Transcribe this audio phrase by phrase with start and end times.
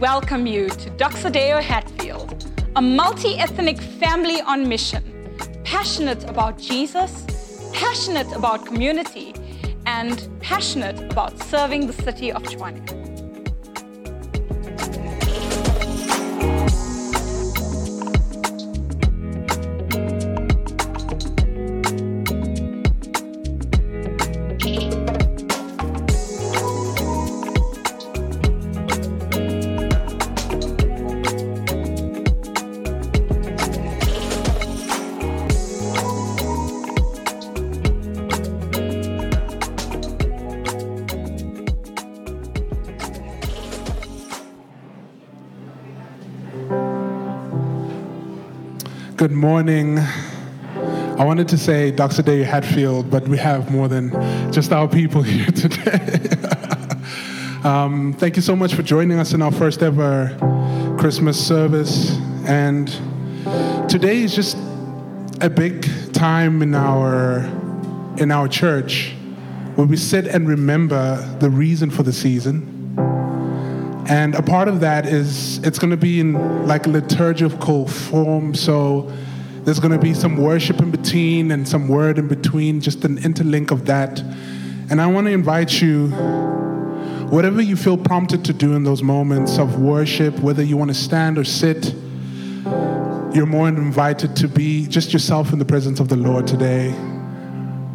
[0.00, 5.04] welcome you to Doxa Deo Hatfield, a multi ethnic family on mission,
[5.64, 7.24] passionate about Jesus,
[7.72, 9.34] passionate about community,
[9.86, 12.93] and passionate about serving the city of Tshwane.
[49.24, 49.98] Good morning.
[49.98, 54.10] I wanted to say Doxa Deo Hatfield, but we have more than
[54.52, 56.28] just our people here today.
[57.64, 60.36] um, thank you so much for joining us in our first ever
[61.00, 62.18] Christmas service.
[62.46, 62.88] And
[63.88, 64.58] today is just
[65.40, 67.46] a big time in our
[68.18, 69.14] in our church
[69.76, 72.73] where we sit and remember the reason for the season
[74.14, 78.54] and a part of that is it's going to be in like liturgical form.
[78.54, 79.12] So
[79.64, 83.18] there's going to be some worship in between and some word in between, just an
[83.18, 84.20] interlink of that.
[84.88, 86.10] And I want to invite you,
[87.28, 90.94] whatever you feel prompted to do in those moments of worship, whether you want to
[90.94, 91.92] stand or sit,
[93.34, 96.90] you're more invited to be just yourself in the presence of the Lord today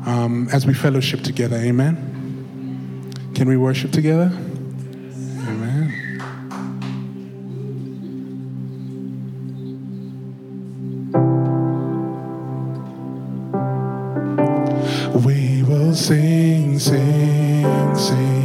[0.05, 1.55] um, as we fellowship together.
[1.55, 3.13] Amen.
[3.35, 4.37] Can we worship together?
[15.99, 18.38] Sing, sing, sing.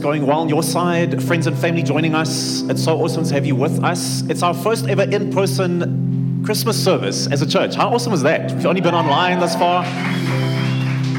[0.00, 2.62] Going well on your side, friends and family joining us.
[2.62, 4.22] It's so awesome to have you with us.
[4.22, 7.74] It's our first ever in person Christmas service as a church.
[7.74, 8.50] How awesome is that?
[8.52, 9.84] We've only been online thus far.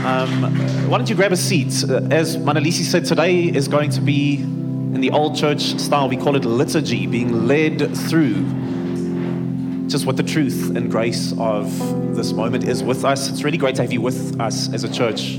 [0.06, 0.44] Um,
[0.90, 1.84] why don't you grab a seat?
[1.88, 6.10] Uh, As Manalisi said, today is going to be in the old church style.
[6.10, 8.46] We call it liturgy, being led through
[9.88, 13.30] just what the truth and grace of this moment is with us.
[13.30, 15.36] It's really great to have you with us as a church.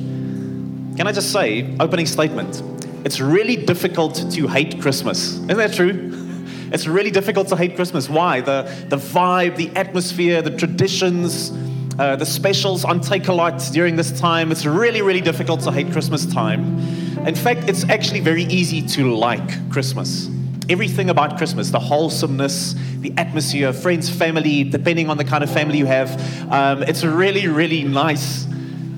[0.96, 2.62] Can I just say, opening statement,
[3.04, 5.34] it's really difficult to hate Christmas.
[5.34, 6.18] Isn't that true?
[6.72, 8.08] It's really difficult to hate Christmas.
[8.08, 8.40] Why?
[8.40, 11.52] The, the vibe, the atmosphere, the traditions,
[11.98, 14.50] uh, the specials on Takealot during this time.
[14.50, 16.78] It's really, really difficult to hate Christmas time.
[17.26, 20.30] In fact, it's actually very easy to like Christmas.
[20.70, 25.76] Everything about Christmas, the wholesomeness, the atmosphere, friends, family, depending on the kind of family
[25.76, 26.10] you have,
[26.50, 28.46] um, it's really, really nice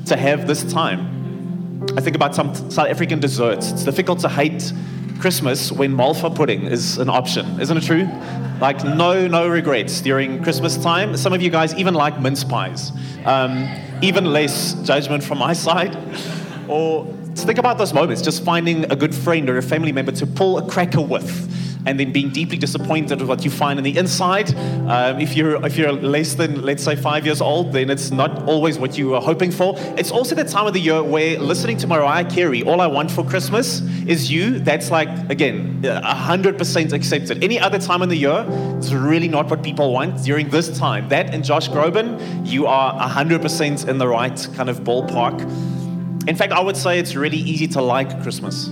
[0.06, 1.13] to have this time.
[1.96, 3.70] I think about some South African desserts.
[3.70, 4.73] It's difficult to hate
[5.20, 8.08] Christmas when malva pudding is an option, isn't it true?
[8.61, 11.17] Like no, no regrets during Christmas time.
[11.17, 12.91] Some of you guys even like mince pies.
[13.25, 13.69] Um,
[14.03, 15.96] even less judgment from my side.
[16.69, 20.12] Or just think about those moments, just finding a good friend or a family member
[20.12, 21.50] to pull a cracker with
[21.86, 24.55] and then being deeply disappointed with what you find on the inside.
[24.88, 28.44] Um, if you're if you're less than let's say five years old, then it's not
[28.48, 29.74] always what you are hoping for.
[29.98, 33.10] It's also the time of the year where listening to Mariah Carey, "All I Want
[33.10, 37.43] for Christmas Is You," that's like again hundred percent accepted.
[37.43, 38.46] Any other time in the year,
[38.79, 40.22] it's really not what people want.
[40.22, 44.70] During this time, that and Josh Groban, you are hundred percent in the right kind
[44.70, 45.73] of ballpark.
[46.26, 48.70] In fact, I would say it's really easy to like Christmas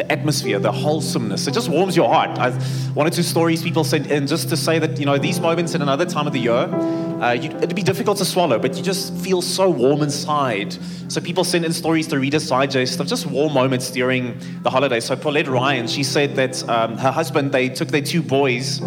[0.00, 1.46] the atmosphere, the wholesomeness.
[1.46, 2.38] It just warms your heart.
[2.38, 2.56] I've,
[2.96, 5.74] one or two stories people sent in just to say that, you know, these moments
[5.74, 8.82] in another time of the year, uh, you, it'd be difficult to swallow, but you
[8.82, 10.74] just feel so warm inside.
[11.08, 14.70] So people send in stories to read Reader's Digest of just warm moments during the
[14.70, 15.00] holiday.
[15.00, 18.80] So Paulette Ryan, she said that um, her husband, they took their two boys,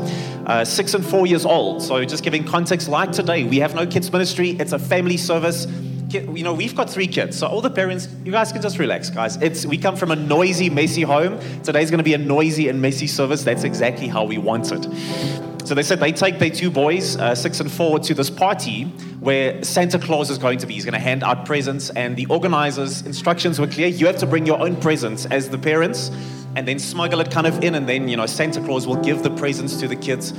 [0.47, 1.83] uh, six and four years old.
[1.83, 4.51] So just giving context, like today, we have no kids ministry.
[4.51, 5.67] It's a family service
[6.13, 9.09] you know, we've got three kids, so all the parents, you guys can just relax,
[9.09, 9.37] guys.
[9.37, 11.39] It's we come from a noisy, messy home.
[11.63, 13.43] Today's going to be a noisy and messy service.
[13.43, 14.83] That's exactly how we want it.
[15.65, 18.91] So they said they take their two boys, uh, six and four, to this party
[19.23, 20.73] where Santa Claus is going to be.
[20.73, 23.87] He's going to hand out presents, and the organizers' instructions were clear.
[23.87, 26.11] You have to bring your own presents as the parents
[26.55, 29.23] and then smuggle it kind of in, and then, you know, Santa Claus will give
[29.23, 30.31] the presents to the kids.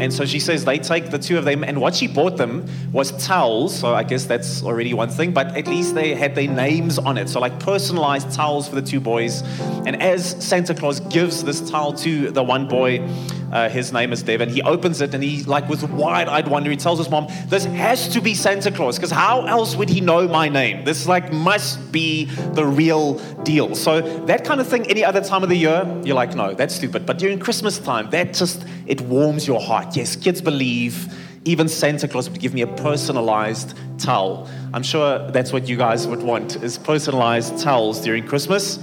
[0.00, 2.66] And so she says they take the two of them, and what she bought them
[2.92, 3.78] was towels.
[3.78, 7.18] So I guess that's already one thing, but at least they had their names on
[7.18, 7.28] it.
[7.28, 9.42] So, like personalized towels for the two boys.
[9.86, 13.06] And as Santa Claus gives this towel to the one boy,
[13.52, 16.70] uh, his name is Devin, he opens it and he, like, with wide eyed wonder,
[16.70, 20.00] he tells his mom, This has to be Santa Claus, because how else would he
[20.00, 20.84] know my name?
[20.84, 23.74] This, like, must be the real deal.
[23.74, 26.74] So, that kind of thing, any other time of the year, you're like, no, that's
[26.74, 27.06] stupid.
[27.06, 29.96] But during Christmas time, that just, it warms your heart.
[29.96, 31.12] Yes, kids believe
[31.44, 34.48] even Santa Claus would give me a personalized towel.
[34.74, 38.78] I'm sure that's what you guys would want is personalized towels during Christmas.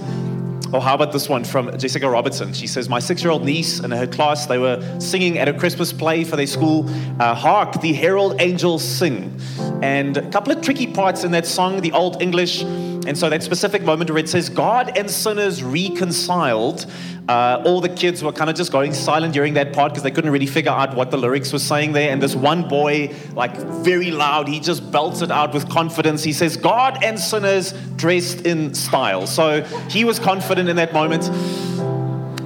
[0.72, 2.52] Or how about this one from Jessica Robertson?
[2.52, 5.54] She says, My six year old niece and her class, they were singing at a
[5.54, 6.84] Christmas play for their school,
[7.18, 9.40] uh, Hark, the Herald Angels Sing.
[9.82, 12.64] And a couple of tricky parts in that song, the Old English.
[13.08, 16.84] And so that specific moment where it says, God and sinners reconciled,
[17.26, 20.10] uh, all the kids were kind of just going silent during that part because they
[20.10, 22.10] couldn't really figure out what the lyrics were saying there.
[22.10, 26.22] And this one boy, like very loud, he just belts it out with confidence.
[26.22, 29.26] He says, God and sinners dressed in style.
[29.26, 31.30] So he was confident in that moment.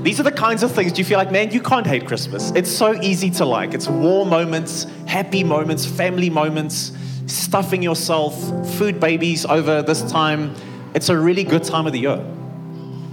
[0.05, 2.53] These are the kinds of things do you feel like, man, you can't hate Christmas.
[2.53, 3.75] It's so easy to like.
[3.75, 6.93] It's warm moments, happy moments, family moments,
[7.27, 8.35] stuffing yourself,
[8.77, 10.55] food babies over this time.
[10.95, 12.25] It's a really good time of the year.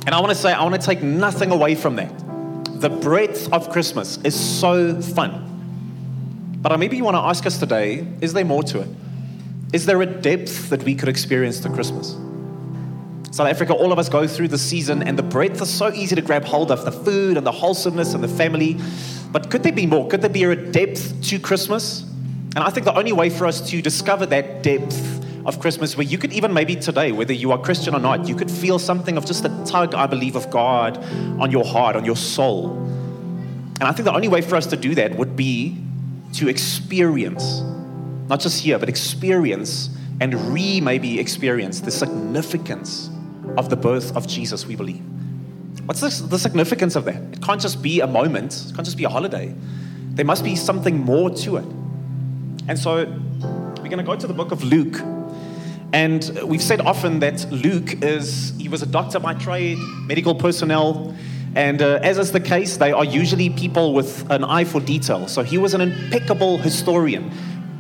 [0.06, 2.12] And I want to say, I want to take nothing away from that.
[2.82, 5.46] The breadth of Christmas is so fun.
[6.62, 8.90] But uh, maybe you want to ask us today is there more to it?
[9.72, 12.18] Is there a depth that we could experience to Christmas?
[13.32, 16.16] South Africa, all of us go through the season, and the breadth is so easy
[16.16, 18.78] to grab hold of the food and the wholesomeness and the family.
[19.32, 20.08] But could there be more?
[20.08, 22.09] Could there be a depth to Christmas?
[22.60, 26.06] And I think the only way for us to discover that depth of Christmas, where
[26.06, 29.16] you could even maybe today, whether you are Christian or not, you could feel something
[29.16, 30.98] of just a tug, I believe, of God
[31.40, 32.76] on your heart, on your soul.
[32.76, 35.82] And I think the only way for us to do that would be
[36.34, 37.62] to experience,
[38.28, 39.90] not just here, but experience
[40.20, 43.10] and re maybe experience the significance
[43.58, 45.02] of the birth of Jesus, we believe.
[45.86, 47.16] What's the, the significance of that?
[47.16, 49.56] It can't just be a moment, it can't just be a holiday.
[50.10, 51.79] There must be something more to it.
[52.70, 55.02] And so we're going to go to the book of Luke.
[55.92, 61.16] And we've said often that Luke is, he was a doctor by trade, medical personnel.
[61.56, 65.28] And uh, as is the case, they are usually people with an eye for detail.
[65.28, 67.32] So he was an impeccable historian.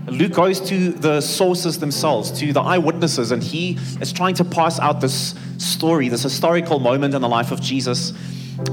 [0.07, 4.79] Luke goes to the sources themselves, to the eyewitnesses, and he is trying to pass
[4.79, 8.11] out this story, this historical moment in the life of Jesus.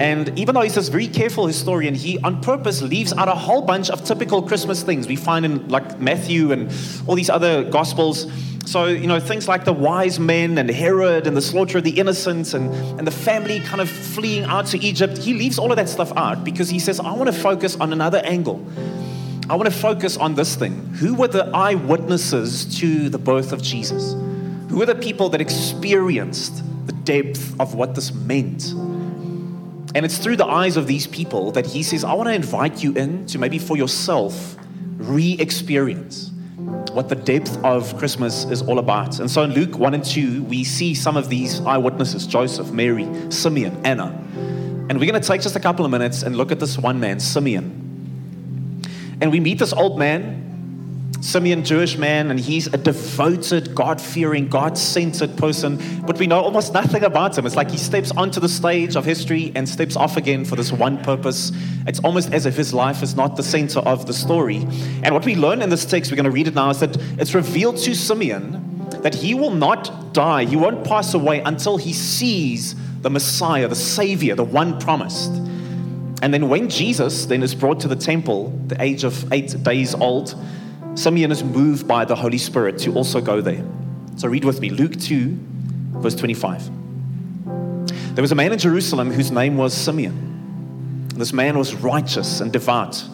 [0.00, 3.62] And even though he's this very careful historian, he on purpose leaves out a whole
[3.62, 6.70] bunch of typical Christmas things we find in like Matthew and
[7.06, 8.26] all these other gospels.
[8.66, 11.98] So, you know, things like the wise men and Herod and the slaughter of the
[11.98, 15.76] innocents and, and the family kind of fleeing out to Egypt, he leaves all of
[15.76, 18.66] that stuff out because he says, I want to focus on another angle.
[19.48, 20.74] I want to focus on this thing.
[20.94, 24.14] Who were the eyewitnesses to the birth of Jesus?
[24.68, 28.74] Who were the people that experienced the depth of what this meant?
[29.96, 32.84] And it's through the eyes of these people that he says, I want to invite
[32.84, 34.54] you in to maybe for yourself
[34.98, 36.32] re experience
[36.92, 39.20] what the depth of Christmas is all about.
[39.20, 43.08] And so in Luke 1 and 2, we see some of these eyewitnesses Joseph, Mary,
[43.30, 44.08] Simeon, Anna.
[44.90, 47.00] And we're going to take just a couple of minutes and look at this one
[47.00, 48.82] man, Simeon.
[49.22, 50.55] And we meet this old man,
[51.20, 56.40] Simeon, Jewish man, and he's a devoted, God fearing, God centered person, but we know
[56.40, 57.46] almost nothing about him.
[57.46, 60.70] It's like he steps onto the stage of history and steps off again for this
[60.72, 61.52] one purpose.
[61.86, 64.58] It's almost as if his life is not the center of the story.
[65.02, 66.96] And what we learn in this text, we're going to read it now, is that
[67.18, 68.62] it's revealed to Simeon
[69.02, 73.74] that he will not die, he won't pass away until he sees the Messiah, the
[73.74, 75.30] Savior, the one promised.
[76.22, 79.94] And then when Jesus then is brought to the temple, the age of eight days
[79.94, 80.34] old,
[80.96, 83.62] Simeon is moved by the Holy Spirit to also go there.
[84.16, 85.38] So read with me Luke 2,
[85.98, 86.70] verse 25.
[88.14, 91.06] There was a man in Jerusalem whose name was Simeon.
[91.14, 93.04] This man was righteous and devout,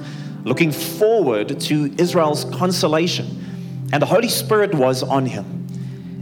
[0.44, 5.66] looking forward to Israel's consolation, and the Holy Spirit was on him.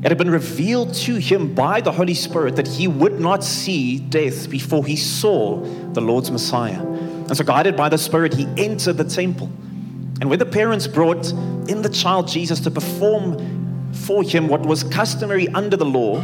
[0.02, 3.98] It had been revealed to him by the Holy Spirit that he would not see
[3.98, 5.60] death before he saw
[5.92, 6.80] the Lord's Messiah.
[6.80, 9.50] And so, guided by the Spirit, he entered the temple.
[10.20, 11.30] And when the parents brought
[11.68, 16.22] in the child Jesus to perform for him what was customary under the law,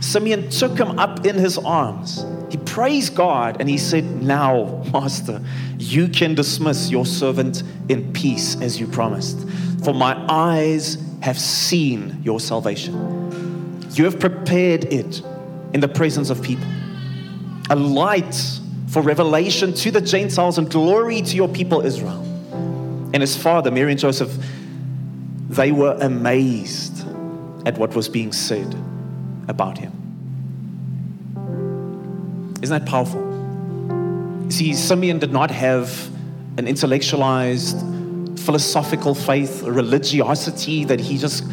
[0.00, 2.24] Simeon took him up in his arms.
[2.50, 5.42] He praised God and he said, Now, Master,
[5.78, 9.48] you can dismiss your servant in peace as you promised.
[9.84, 13.82] For my eyes have seen your salvation.
[13.92, 15.22] You have prepared it
[15.72, 16.66] in the presence of people.
[17.70, 22.22] A light for revelation to the Gentiles and glory to your people Israel.
[23.12, 24.36] And his father, Mary and Joseph,
[25.48, 27.06] they were amazed
[27.66, 28.74] at what was being said
[29.48, 29.92] about him.
[32.62, 33.22] Isn't that powerful?
[34.50, 36.10] See, Simeon did not have
[36.58, 37.78] an intellectualized,
[38.40, 41.44] philosophical faith, a religiosity that he just,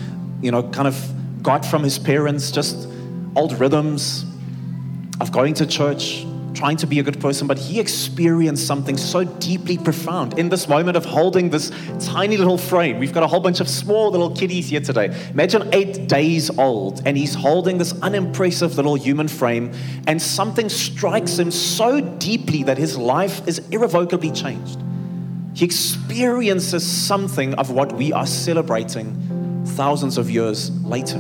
[0.41, 2.87] you know, kind of got from his parents, just
[3.35, 4.25] old rhythms
[5.19, 9.23] of going to church, trying to be a good person, but he experienced something so
[9.23, 12.99] deeply profound in this moment of holding this tiny little frame.
[12.99, 15.05] We've got a whole bunch of small little kiddies here today.
[15.31, 19.73] Imagine eight days old, and he's holding this unimpressive little human frame,
[20.07, 24.79] and something strikes him so deeply that his life is irrevocably changed.
[25.53, 31.19] He experiences something of what we are celebrating thousands of years later.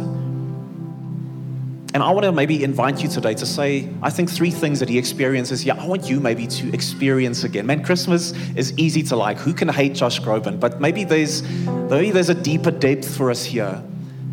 [1.93, 4.89] And I want to maybe invite you today to say, I think three things that
[4.89, 7.67] he experiences Yeah, I want you maybe to experience again.
[7.67, 9.37] Man, Christmas is easy to like.
[9.37, 10.59] Who can hate Josh Groban?
[10.59, 13.83] But maybe there's maybe there's a deeper depth for us here.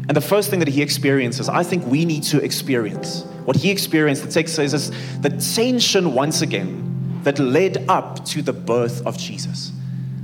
[0.08, 3.24] And the first thing that he experiences, I think we need to experience.
[3.44, 4.90] What he experienced, the text says, is
[5.20, 9.70] the tension once again that led up to the birth of Jesus.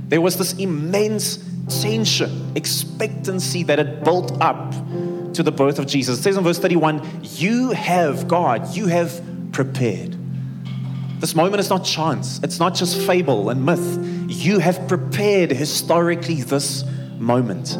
[0.07, 1.37] There was this immense
[1.81, 4.73] tension, expectancy that had built up
[5.37, 6.19] to the birth of Jesus.
[6.19, 10.15] It says in verse 31 You have, God, you have prepared.
[11.19, 13.97] This moment is not chance, it's not just fable and myth.
[14.29, 16.83] You have prepared historically this
[17.17, 17.77] moment.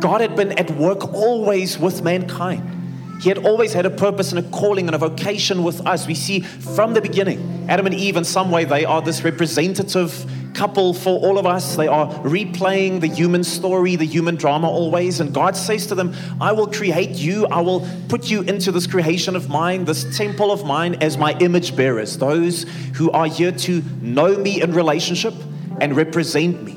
[0.00, 2.76] God had been at work always with mankind.
[3.20, 6.06] He had always had a purpose and a calling and a vocation with us.
[6.06, 10.24] We see from the beginning, Adam and Eve, in some way, they are this representative
[10.58, 11.76] couple for all of us.
[11.76, 15.20] They are replaying the human story, the human drama always.
[15.20, 17.46] And God says to them, I will create you.
[17.46, 21.38] I will put you into this creation of mine, this temple of mine, as my
[21.38, 25.34] image bearers, those who are here to know me in relationship
[25.80, 26.76] and represent me.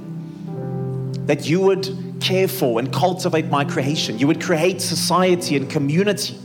[1.25, 4.19] That you would care for and cultivate my creation.
[4.19, 6.37] You would create society and community.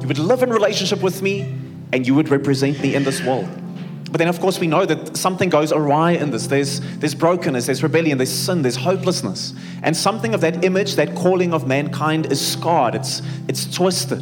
[0.00, 1.54] You would live in relationship with me
[1.92, 3.61] and you would represent me in this world.
[4.12, 6.46] But then, of course, we know that something goes awry in this.
[6.46, 9.54] There's, there's brokenness, there's rebellion, there's sin, there's hopelessness.
[9.82, 14.20] And something of that image, that calling of mankind is scarred, it's, it's twisted.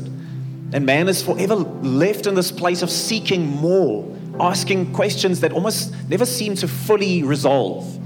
[0.72, 5.92] And man is forever left in this place of seeking more, asking questions that almost
[6.08, 7.98] never seem to fully resolve.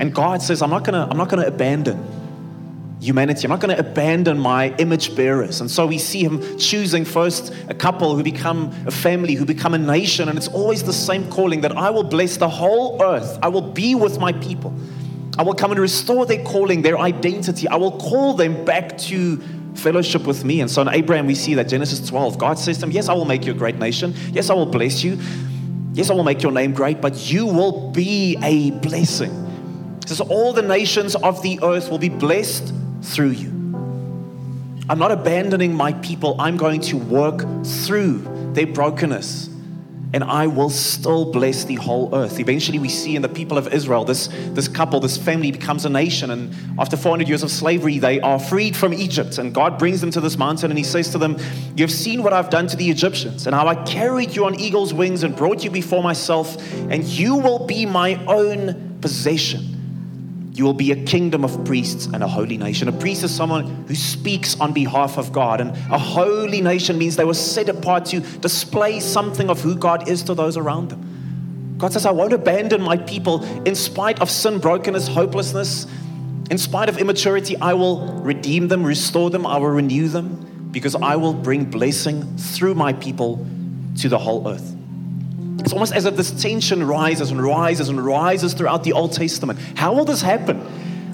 [0.00, 2.15] And God says, I'm not gonna, I'm not gonna abandon
[3.00, 3.44] humanity.
[3.44, 5.60] I'm not going to abandon my image bearers.
[5.60, 9.74] And so we see him choosing first a couple who become a family, who become
[9.74, 10.28] a nation.
[10.28, 13.38] And it's always the same calling that I will bless the whole earth.
[13.42, 14.74] I will be with my people.
[15.38, 17.68] I will come and restore their calling, their identity.
[17.68, 19.36] I will call them back to
[19.74, 20.62] fellowship with me.
[20.62, 23.12] And so in Abraham, we see that Genesis 12, God says to him, Yes, I
[23.12, 24.14] will make you a great nation.
[24.32, 25.18] Yes, I will bless you.
[25.92, 29.98] Yes, I will make your name great, but you will be a blessing.
[30.02, 32.72] He says, All the nations of the earth will be blessed
[33.06, 33.48] through you.
[34.88, 36.36] I'm not abandoning my people.
[36.38, 39.50] I'm going to work through their brokenness
[40.16, 42.38] and I will still bless the whole earth.
[42.38, 45.90] Eventually, we see in the people of Israel, this, this couple, this family becomes a
[45.90, 46.30] nation.
[46.30, 49.36] And after 400 years of slavery, they are freed from Egypt.
[49.36, 51.36] And God brings them to this mountain and He says to them,
[51.76, 54.94] You've seen what I've done to the Egyptians and how I carried you on eagle's
[54.94, 56.56] wings and brought you before myself,
[56.90, 59.75] and you will be my own possession.
[60.56, 62.88] You will be a kingdom of priests and a holy nation.
[62.88, 67.14] A priest is someone who speaks on behalf of God, and a holy nation means
[67.14, 71.74] they were set apart to display something of who God is to those around them.
[71.76, 75.86] God says, I won't abandon my people in spite of sin, brokenness, hopelessness,
[76.50, 77.58] in spite of immaturity.
[77.58, 82.38] I will redeem them, restore them, I will renew them, because I will bring blessing
[82.38, 83.46] through my people
[83.98, 84.75] to the whole earth.
[85.66, 89.58] It's almost as if this tension rises and rises and rises throughout the Old Testament.
[89.74, 90.64] How will this happen?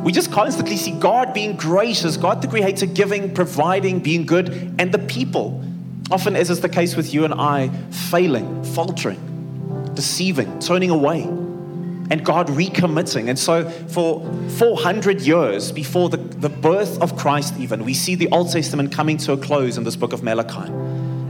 [0.04, 4.92] We just constantly see God being gracious, God the Creator giving, providing, being good, and
[4.92, 5.64] the people,
[6.10, 7.68] often as is the case with you and I,
[8.10, 13.30] failing, faltering, deceiving, turning away, and God recommitting.
[13.30, 14.20] And so, for
[14.58, 19.16] 400 years before the, the birth of Christ, even, we see the Old Testament coming
[19.16, 20.70] to a close in this book of Malachi.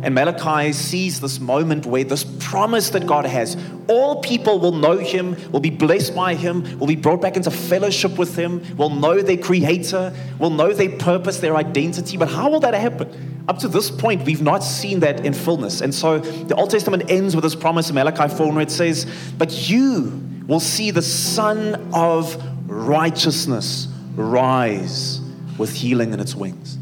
[0.03, 3.57] And Malachi sees this moment where this promise that God has
[3.89, 7.51] all people will know him, will be blessed by him, will be brought back into
[7.51, 12.17] fellowship with him, will know their creator, will know their purpose, their identity.
[12.17, 13.45] But how will that happen?
[13.49, 15.81] Up to this point, we've not seen that in fullness.
[15.81, 19.07] And so the Old Testament ends with this promise in Malachi 4 where it says,
[19.39, 25.21] But you will see the Son of righteousness rise
[25.59, 26.79] with healing in its wings.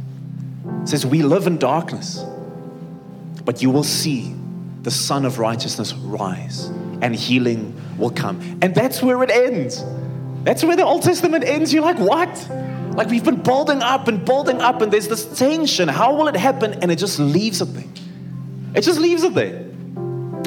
[0.83, 2.25] It says, We live in darkness
[3.45, 4.35] but you will see
[4.83, 6.67] the Son of Righteousness rise
[7.03, 8.41] and healing will come.
[8.63, 9.85] And that's where it ends.
[10.45, 11.73] That's where the Old Testament ends.
[11.73, 12.49] You're like, what?
[12.97, 15.89] Like we've been building up and building up, and there's this tension.
[15.89, 16.75] How will it happen?
[16.83, 17.85] And it just leaves it there.
[18.75, 19.67] It just leaves it there.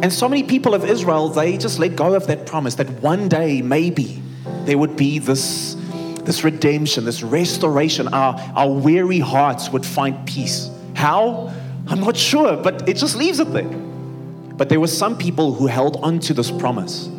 [0.01, 3.29] And so many people of Israel, they just let go of that promise that one
[3.29, 4.21] day, maybe,
[4.65, 5.75] there would be this,
[6.23, 8.09] this redemption, this restoration.
[8.09, 10.69] Our, our weary hearts would find peace.
[10.95, 11.53] How?
[11.87, 13.63] I'm not sure, but it just leaves it there.
[13.63, 17.09] But there were some people who held on to this promise.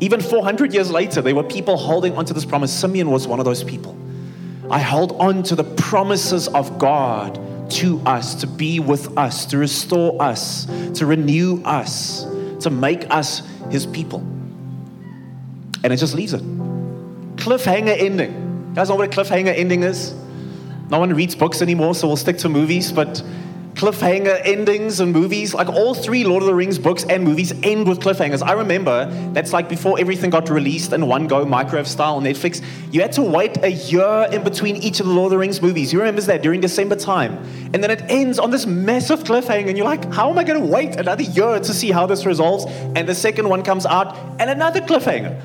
[0.00, 2.72] Even 400 years later, there were people holding on to this promise.
[2.72, 3.96] Simeon was one of those people.
[4.70, 7.38] I held on to the promises of God
[7.72, 12.24] to us, to be with us, to restore us, to renew us,
[12.60, 14.20] to make us his people.
[15.82, 16.42] And it just leaves it.
[17.36, 18.32] Cliffhanger ending.
[18.70, 20.12] You guys know what a cliffhanger ending is?
[20.90, 23.22] No one reads books anymore, so we'll stick to movies, but
[23.80, 25.54] cliffhanger endings and movies.
[25.54, 28.46] Like all three Lord of the Rings books and movies end with cliffhangers.
[28.46, 32.62] I remember that's like before everything got released in one go, microwave style Netflix.
[32.92, 35.62] You had to wait a year in between each of the Lord of the Rings
[35.62, 35.94] movies.
[35.94, 37.38] You remember that during December time.
[37.72, 40.60] And then it ends on this massive cliffhanger, and you're like, how am I going
[40.60, 42.66] to wait another year to see how this resolves?
[42.96, 45.40] And the second one comes out, and another cliffhanger.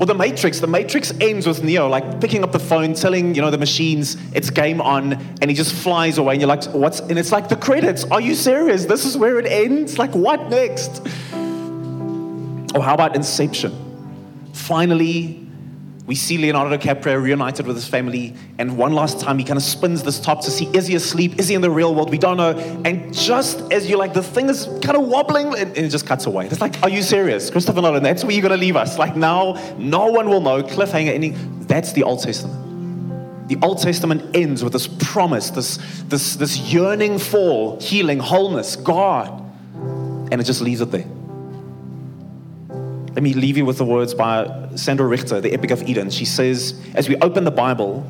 [0.00, 0.60] Or the Matrix.
[0.60, 4.16] The Matrix ends with Neo like picking up the phone, telling you know the machines
[4.32, 6.34] it's game on, and he just flies away.
[6.34, 7.00] And you're like, what's?
[7.00, 8.04] And it's like the credits.
[8.04, 8.84] Are you serious?
[8.84, 9.98] This is where it ends.
[9.98, 11.00] Like what next?
[12.74, 13.72] Or how about Inception?
[14.52, 15.47] Finally,
[16.08, 19.62] we see Leonardo DiCaprio reunited with his family, and one last time he kind of
[19.62, 21.38] spins this top to see is he asleep?
[21.38, 22.10] Is he in the real world?
[22.10, 22.56] We don't know.
[22.86, 26.24] And just as you're like, the thing is kind of wobbling, and, it just cuts
[26.24, 26.46] away.
[26.46, 27.50] It's like, are you serious?
[27.50, 28.98] Christopher Nolan, that's where you're going to leave us.
[28.98, 30.62] Like now, no one will know.
[30.62, 31.66] Cliffhanger ending.
[31.66, 33.48] That's the Old Testament.
[33.50, 39.28] The Old Testament ends with this promise, this, this, this yearning for healing, wholeness, God.
[40.32, 41.04] And it just leaves it there.
[43.18, 46.08] Let me leave you with the words by Sandra Richter, the Epic of Eden.
[46.08, 48.06] She says, as we open the Bible,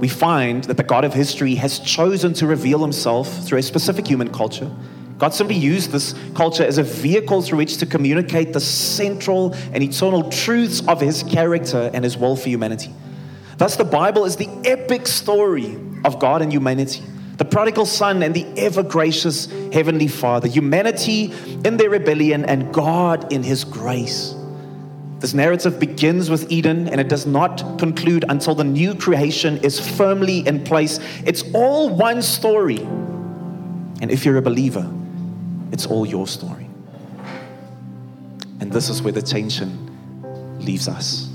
[0.00, 4.04] we find that the God of history has chosen to reveal himself through a specific
[4.04, 4.68] human culture.
[5.18, 9.80] God simply used this culture as a vehicle through which to communicate the central and
[9.80, 12.92] eternal truths of his character and his will for humanity.
[13.58, 17.04] Thus, the Bible is the epic story of God and humanity
[17.36, 21.32] the prodigal son and the ever gracious heavenly father, humanity
[21.64, 24.34] in their rebellion and God in his grace.
[25.18, 29.78] This narrative begins with Eden and it does not conclude until the new creation is
[29.96, 30.98] firmly in place.
[31.24, 32.80] It's all one story.
[32.80, 34.92] And if you're a believer,
[35.70, 36.68] it's all your story.
[38.60, 41.31] And this is where the tension leaves us.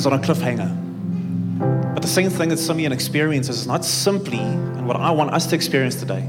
[0.00, 1.94] Ends on a cliffhanger.
[1.94, 5.46] But the same thing that Simeon experiences is not simply, and what I want us
[5.48, 6.26] to experience today,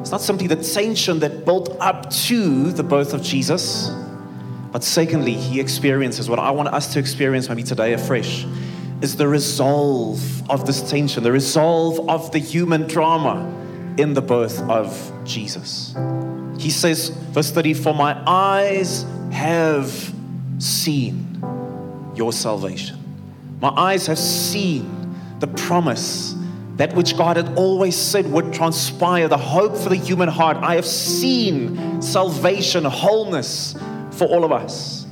[0.00, 3.90] it's not simply the tension that built up to the birth of Jesus,
[4.72, 8.46] but secondly, he experiences what I want us to experience maybe today afresh
[9.00, 13.48] is the resolve of this tension, the resolve of the human drama
[13.98, 15.94] in the birth of Jesus.
[16.58, 20.12] He says, verse 30, For my eyes have
[20.58, 21.31] seen
[22.22, 22.96] your salvation.
[23.60, 26.36] My eyes have seen the promise,
[26.76, 30.56] that which God had always said would transpire, the hope for the human heart.
[30.58, 33.74] I have seen salvation, wholeness
[34.12, 35.04] for all of us.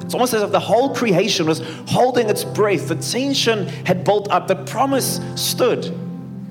[0.00, 2.88] It's almost as if the whole creation was holding its breath.
[2.88, 5.82] The tension had built up, the promise stood.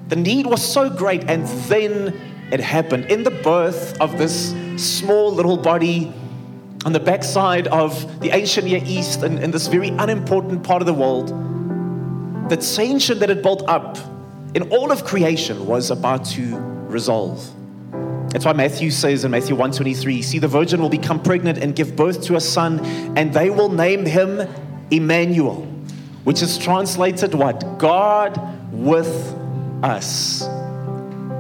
[0.10, 2.14] The need was so great, and then
[2.52, 3.06] it happened.
[3.06, 6.14] In the birth of this small little body
[6.86, 10.86] on the backside of the ancient Near East and in this very unimportant part of
[10.86, 11.30] the world,
[12.50, 13.98] the tension that had built up
[14.54, 16.56] in all of creation was about to
[16.88, 17.46] resolve.
[18.30, 21.96] That's why Matthew says in Matthew 1:23, see the virgin will become pregnant and give
[21.96, 22.80] birth to a son
[23.16, 24.48] and they will name him
[24.92, 25.68] Emmanuel,
[26.24, 27.78] which is translated what?
[27.78, 28.40] God
[28.72, 29.36] with
[29.84, 30.48] us.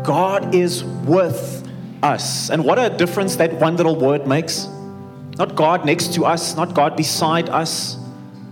[0.03, 1.67] God is with
[2.03, 2.49] us.
[2.49, 4.67] And what a difference that one little word makes.
[5.37, 7.97] Not God next to us, not God beside us,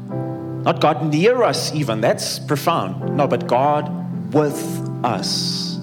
[0.09, 2.01] not God near us, even.
[2.01, 3.15] That's profound.
[3.15, 4.59] No, but God with
[5.03, 5.79] us.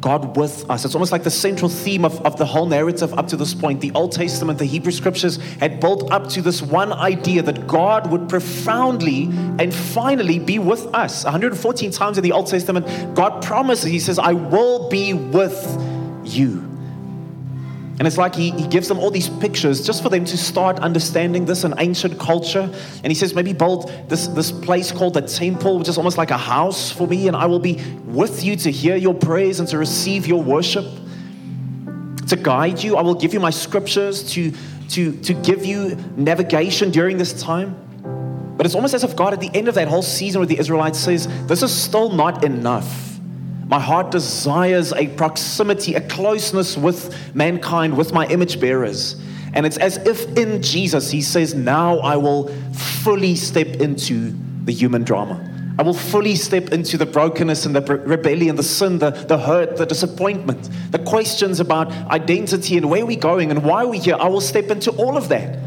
[0.00, 0.84] God with us.
[0.84, 3.80] It's almost like the central theme of, of the whole narrative up to this point.
[3.80, 8.10] The Old Testament, the Hebrew scriptures had built up to this one idea that God
[8.10, 9.24] would profoundly
[9.58, 11.24] and finally be with us.
[11.24, 15.64] 114 times in the Old Testament, God promises, He says, I will be with
[16.24, 16.65] you.
[17.98, 20.80] And it's like he, he gives them all these pictures just for them to start
[20.80, 22.70] understanding this in ancient culture.
[23.02, 26.30] And he says, maybe build this, this place called the temple, which is almost like
[26.30, 29.68] a house for me, and I will be with you to hear your praise and
[29.70, 30.84] to receive your worship,
[32.28, 32.96] to guide you.
[32.96, 34.52] I will give you my scriptures to,
[34.90, 37.82] to, to give you navigation during this time.
[38.58, 40.58] But it's almost as if God, at the end of that whole season with the
[40.58, 43.15] Israelites, says, This is still not enough.
[43.68, 49.20] My heart desires a proximity, a closeness with mankind, with my image bearers.
[49.54, 54.72] And it's as if in Jesus, he says, Now I will fully step into the
[54.72, 55.52] human drama.
[55.78, 59.76] I will fully step into the brokenness and the rebellion, the sin, the, the hurt,
[59.76, 64.16] the disappointment, the questions about identity and where we're going and why we're here.
[64.18, 65.58] I will step into all of that.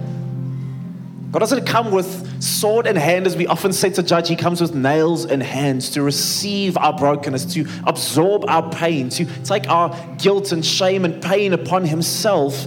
[1.32, 4.28] God doesn't come with sword in hand, as we often say to judge.
[4.28, 9.26] He comes with nails in hands to receive our brokenness, to absorb our pain, to
[9.44, 12.66] take our guilt and shame and pain upon Himself.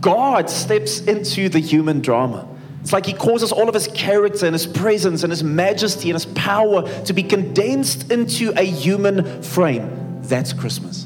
[0.00, 2.46] God steps into the human drama.
[2.82, 6.14] It's like He causes all of His character and His presence and His majesty and
[6.14, 10.20] His power to be condensed into a human frame.
[10.22, 11.04] That's Christmas.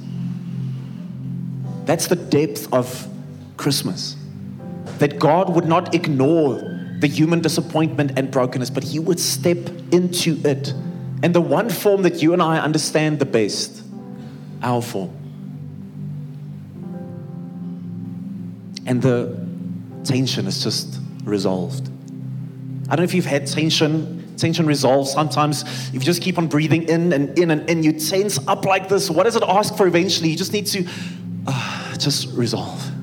[1.87, 3.09] That's the depth of
[3.57, 4.15] Christmas.
[4.99, 9.59] That God would not ignore the human disappointment and brokenness, but He would step
[9.93, 10.73] into it.
[11.23, 13.83] And the one form that you and I understand the best,
[14.63, 15.11] our form.
[18.87, 19.39] And the
[20.05, 21.89] tension is just resolved.
[22.89, 25.11] I don't know if you've had tension, tension resolved.
[25.11, 28.65] Sometimes if you just keep on breathing in and in and in, you tense up
[28.65, 29.11] like this.
[29.11, 30.31] What does it ask for eventually?
[30.31, 30.87] You just need to
[31.47, 32.98] uh, just resolve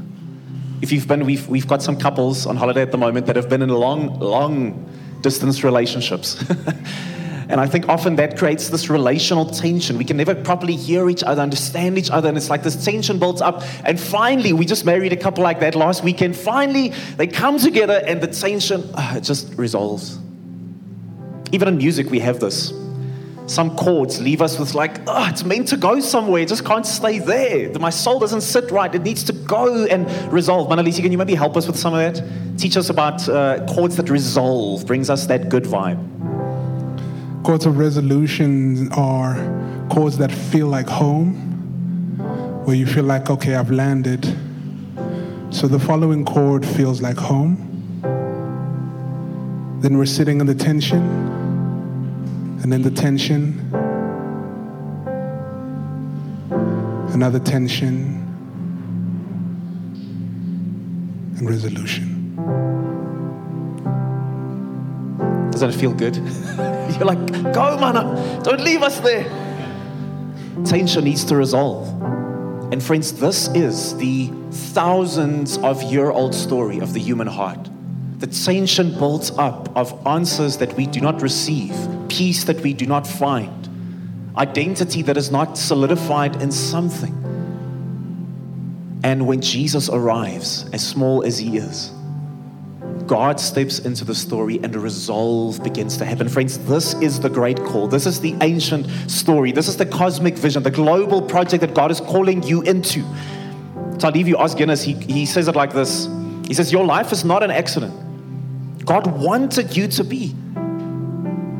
[0.81, 3.49] if you've been, we've, we've got some couples on holiday at the moment that have
[3.49, 4.89] been in long, long
[5.21, 6.43] distance relationships.
[7.49, 9.97] and I think often that creates this relational tension.
[9.97, 13.19] We can never properly hear each other, understand each other, and it's like this tension
[13.19, 13.63] builds up.
[13.83, 16.35] And finally, we just married a couple like that last weekend.
[16.35, 20.19] Finally, they come together and the tension uh, just resolves.
[21.51, 22.71] Even in music, we have this
[23.47, 26.41] some chords leave us with like, oh, it's meant to go somewhere.
[26.41, 27.71] It just can't stay there.
[27.79, 28.93] My soul doesn't sit right.
[28.93, 30.67] It needs to go and resolve.
[30.67, 32.23] Manalisi, can you maybe help us with some of that?
[32.57, 36.01] Teach us about uh, chords that resolve, brings us that good vibe.
[37.43, 39.35] Chords of resolution are
[39.91, 41.35] chords that feel like home,
[42.65, 44.25] where you feel like, okay, I've landed.
[45.51, 47.61] So the following chord feels like home.
[49.81, 51.44] Then we're sitting in the tension
[52.65, 53.59] and then the tension,
[57.13, 58.23] another tension,
[61.37, 62.35] and resolution.
[65.51, 66.15] Doesn't it feel good?
[66.97, 69.25] You're like, go, man, don't leave us there.
[70.65, 71.87] Tension needs to resolve.
[72.73, 77.69] And friends, this is the thousands of year old story of the human heart.
[78.17, 81.75] The tension builds up of answers that we do not receive,
[82.15, 83.69] peace that we do not find,
[84.37, 87.13] identity that is not solidified in something.
[89.03, 91.91] And when Jesus arrives, as small as he is,
[93.05, 96.29] God steps into the story and a resolve begins to happen.
[96.29, 97.87] Friends, this is the great call.
[97.87, 99.51] This is the ancient story.
[99.51, 103.03] This is the cosmic vision, the global project that God is calling you into.
[104.01, 106.07] Os Guinness, he, he says it like this
[106.47, 107.93] He says, Your life is not an accident.
[108.85, 110.35] God wanted you to be.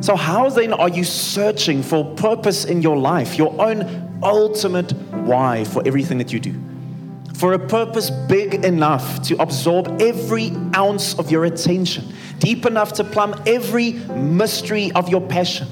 [0.06, 5.64] So, how then are you searching for purpose in your life, your own ultimate why
[5.64, 6.54] for everything that you do?
[7.34, 13.02] For a purpose big enough to absorb every ounce of your attention, deep enough to
[13.02, 15.66] plumb every mystery of your passion,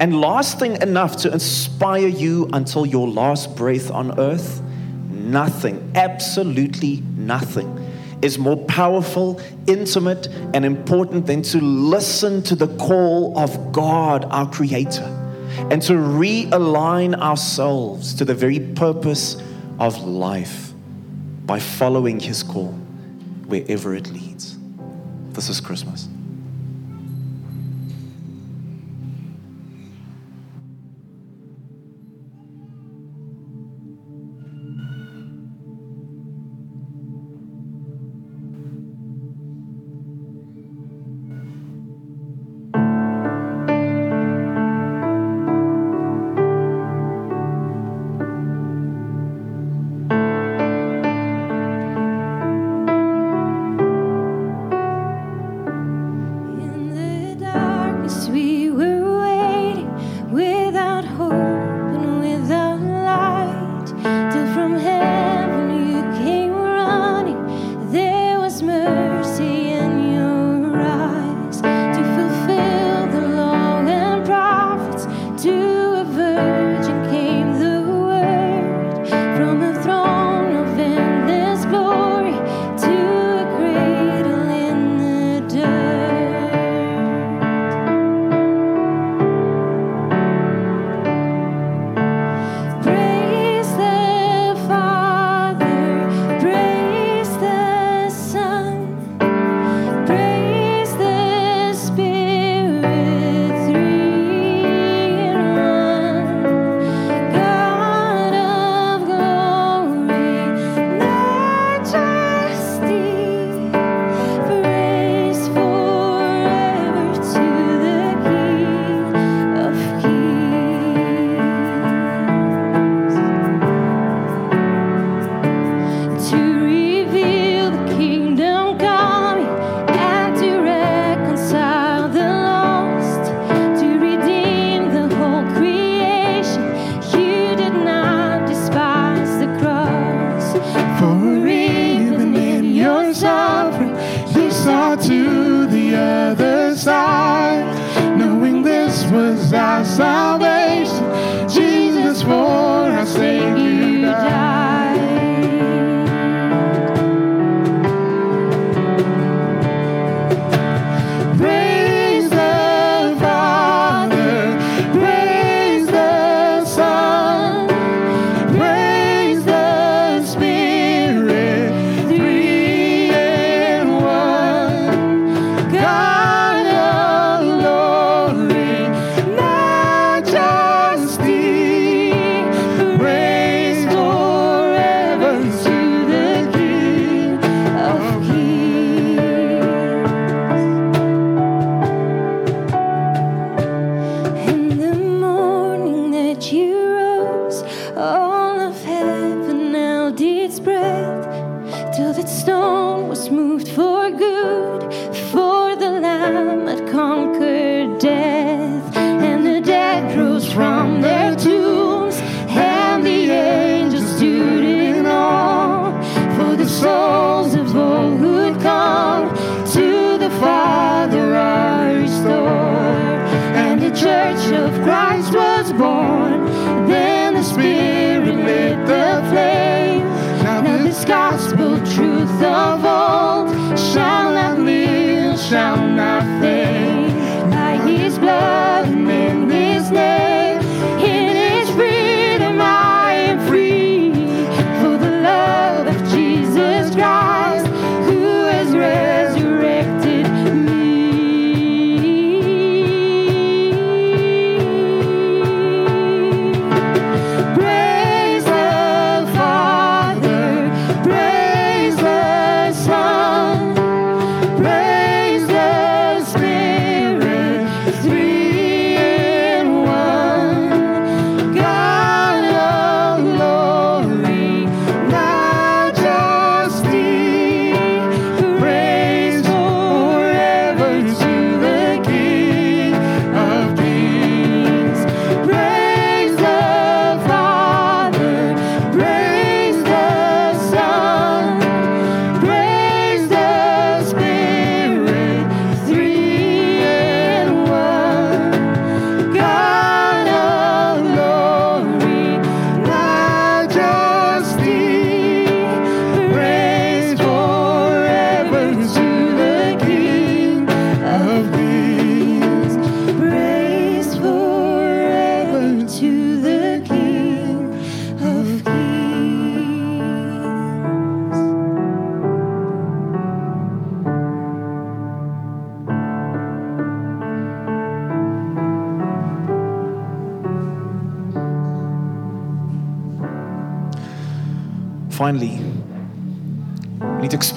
[0.00, 4.60] and lasting enough to inspire you until your last breath on earth?
[5.08, 7.87] Nothing, absolutely nothing
[8.22, 14.48] is more powerful, intimate, and important than to listen to the call of God, our
[14.50, 15.04] Creator,
[15.70, 19.40] and to realign ourselves to the very purpose
[19.78, 20.72] of life
[21.46, 22.72] by following His call
[23.46, 24.58] wherever it leads.
[25.30, 26.08] This is Christmas.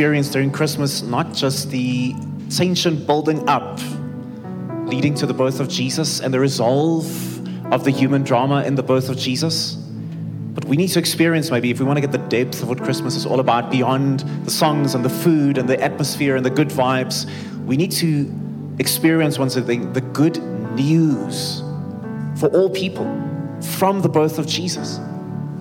[0.01, 2.15] Experience during Christmas not just the
[2.49, 3.79] tension building up
[4.87, 7.05] leading to the birth of Jesus and the resolve
[7.71, 9.75] of the human drama in the birth of Jesus,
[10.55, 12.81] but we need to experience maybe if we want to get the depth of what
[12.81, 16.49] Christmas is all about beyond the songs and the food and the atmosphere and the
[16.49, 17.29] good vibes,
[17.67, 18.27] we need to
[18.79, 20.41] experience once again the good
[20.73, 21.61] news
[22.39, 23.05] for all people
[23.77, 24.99] from the birth of Jesus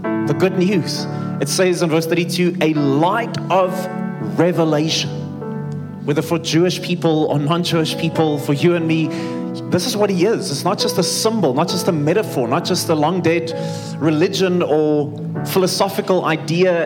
[0.02, 1.04] the good news.
[1.42, 3.99] It says in verse 32 a light of
[4.40, 5.10] revelation.
[6.06, 9.08] Whether for Jewish people or non Jewish people, for you and me,
[9.70, 10.50] this is what he is.
[10.50, 13.52] It's not just a symbol, not just a metaphor, not just a long dead
[13.98, 15.12] religion or
[15.46, 16.76] philosophical idea.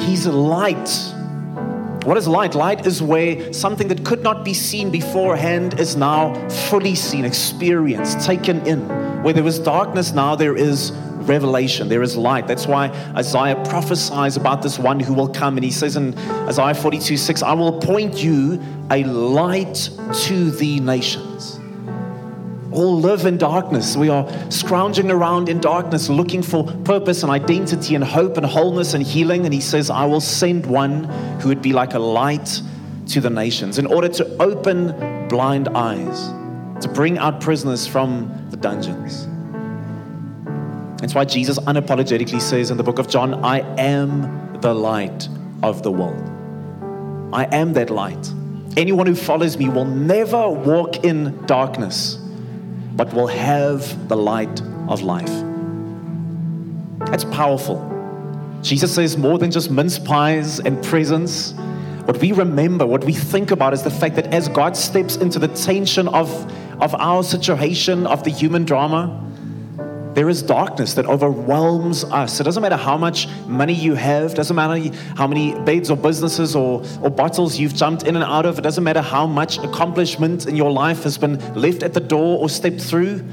[0.00, 0.90] He's light.
[2.04, 2.54] What is light?
[2.54, 8.20] Light is where something that could not be seen beforehand is now fully seen, experienced,
[8.26, 8.80] taken in.
[9.22, 10.90] Where there was darkness, now there is
[11.28, 12.46] revelation, there is light.
[12.46, 15.56] That's why Isaiah prophesies about this one who will come.
[15.56, 16.16] And he says in
[16.48, 18.60] Isaiah 42 6, I will appoint you
[18.90, 19.90] a light
[20.24, 21.60] to the nations.
[22.70, 23.96] All live in darkness.
[23.96, 28.94] We are scrounging around in darkness looking for purpose and identity and hope and wholeness
[28.94, 29.44] and healing.
[29.44, 31.04] And he says, I will send one
[31.40, 32.60] who would be like a light
[33.08, 36.28] to the nations in order to open blind eyes,
[36.82, 39.26] to bring out prisoners from the dungeons.
[40.98, 45.28] That's why Jesus unapologetically says in the book of John, I am the light
[45.62, 46.22] of the world.
[47.32, 48.32] I am that light.
[48.76, 52.16] Anyone who follows me will never walk in darkness,
[52.94, 55.30] but will have the light of life.
[57.10, 57.84] That's powerful.
[58.62, 61.52] Jesus says more than just mince pies and presents.
[62.06, 65.38] What we remember, what we think about is the fact that as God steps into
[65.38, 66.28] the tension of,
[66.82, 69.27] of our situation, of the human drama,
[70.14, 72.40] there is darkness that overwhelms us.
[72.40, 76.56] It doesn't matter how much money you have, doesn't matter how many beds or businesses
[76.56, 80.46] or, or bottles you've jumped in and out of, it doesn't matter how much accomplishment
[80.46, 83.24] in your life has been left at the door or stepped through.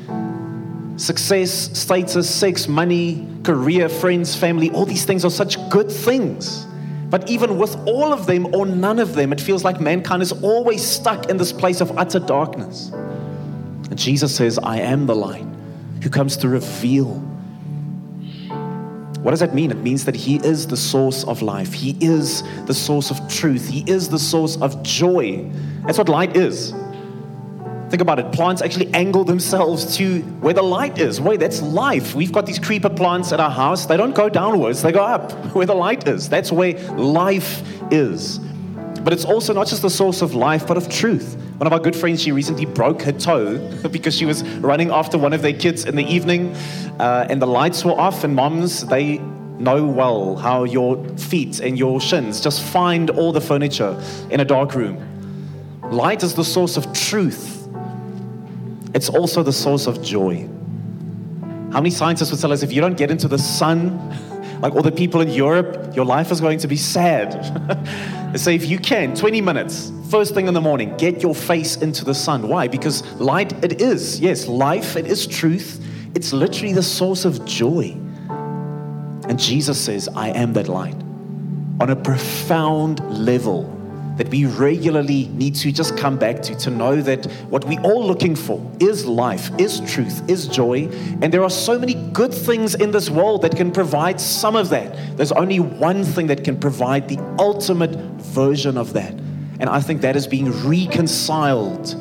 [0.98, 6.66] Success, status, sex, money, career, friends, family, all these things are such good things.
[7.10, 10.32] But even with all of them or none of them, it feels like mankind is
[10.32, 12.90] always stuck in this place of utter darkness.
[12.90, 15.55] And Jesus says, I am the light
[16.06, 17.16] who comes to reveal.
[19.24, 19.72] What does that mean?
[19.72, 21.74] It means that He is the source of life.
[21.74, 23.68] He is the source of truth.
[23.68, 25.50] He is the source of joy.
[25.84, 26.76] That's what light is.
[27.90, 28.32] Think about it.
[28.32, 31.20] Plants actually angle themselves to where the light is.
[31.20, 32.14] Wait, that's life.
[32.14, 33.88] We've got these creeper plants at our house.
[33.88, 36.30] They don't go downwards, they go up where the light is.
[36.30, 38.38] That's where life is.
[39.02, 41.36] But it's also not just the source of life, but of truth.
[41.58, 43.58] One of our good friends, she recently broke her toe
[43.92, 46.54] because she was running after one of their kids in the evening
[47.00, 48.24] uh, and the lights were off.
[48.24, 49.20] And moms, they
[49.60, 54.46] know well how your feet and your shins just find all the furniture in a
[54.46, 55.02] dark room.
[55.92, 57.56] Light is the source of truth
[58.96, 60.48] it's also the source of joy.
[61.74, 64.82] How many scientists would tell us if you don't get into the sun, like all
[64.82, 67.32] the people in Europe, your life is going to be sad.
[68.32, 71.78] they say if you can, 20 minutes, first thing in the morning, get your face
[71.78, 72.48] into the sun.
[72.48, 72.68] Why?
[72.68, 74.20] Because light, it is.
[74.20, 75.84] Yes, life, it is truth.
[76.16, 77.98] It's literally the source of joy.
[79.28, 80.96] And Jesus says, I am that light.
[81.82, 83.75] On a profound level,
[84.18, 88.06] that we regularly need to just come back to to know that what we're all
[88.06, 90.88] looking for is life, is truth, is joy.
[91.22, 94.70] And there are so many good things in this world that can provide some of
[94.70, 95.18] that.
[95.18, 97.92] There's only one thing that can provide the ultimate
[98.22, 99.14] version of that.
[99.60, 101.96] And I think that is being reconciled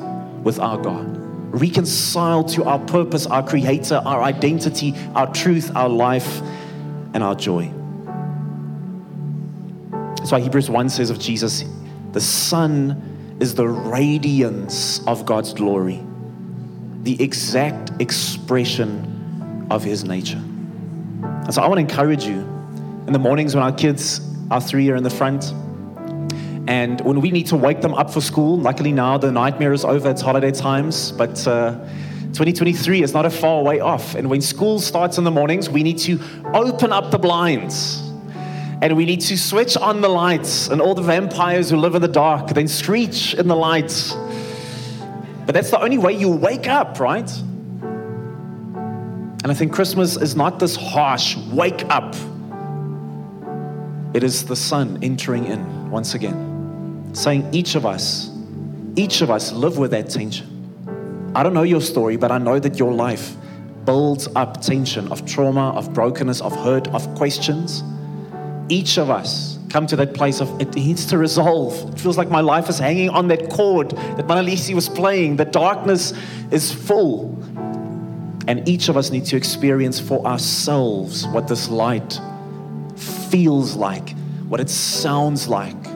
[0.44, 1.16] with our God,
[1.54, 6.40] reconciled to our purpose, our creator, our identity, our truth, our life,
[7.14, 7.72] and our joy.
[10.16, 11.64] That's why Hebrews 1 says of Jesus,
[12.14, 16.00] the Son is the radiance of God's glory,
[17.02, 20.38] the exact expression of his nature.
[20.38, 22.38] And so I want to encourage you
[23.08, 24.20] in the mornings when our kids,
[24.52, 25.52] our three, are in the front,
[26.68, 29.84] and when we need to wake them up for school, luckily now the nightmare is
[29.84, 31.72] over, it's holiday times, but uh,
[32.32, 34.14] 2023 is not a far way off.
[34.14, 36.20] And when school starts in the mornings, we need to
[36.54, 38.03] open up the blinds
[38.84, 42.02] and we need to switch on the lights, and all the vampires who live in
[42.02, 44.12] the dark then screech in the lights.
[45.46, 47.30] But that's the only way you wake up, right?
[49.42, 52.14] And I think Christmas is not this harsh wake up,
[54.12, 58.30] it is the sun entering in once again, saying, Each of us,
[58.96, 61.32] each of us live with that tension.
[61.34, 63.34] I don't know your story, but I know that your life
[63.86, 67.82] builds up tension of trauma, of brokenness, of hurt, of questions
[68.68, 71.92] each of us come to that place of it needs to resolve.
[71.92, 75.36] It feels like my life is hanging on that chord that Manalisi was playing.
[75.36, 76.12] The darkness
[76.50, 77.42] is full.
[78.46, 82.20] And each of us need to experience for ourselves what this light
[83.30, 84.10] feels like,
[84.48, 85.86] what it sounds like,